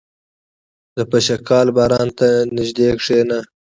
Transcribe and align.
•د 0.97 0.99
پشکال 1.11 1.67
باران 1.75 2.09
ته 2.17 2.27
نږدې 2.55 2.89
کښېنه. 2.99 3.39